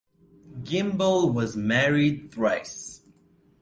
Gimbel 0.63 1.31
was 1.31 1.55
married 1.55 2.31
thrice. 2.31 3.01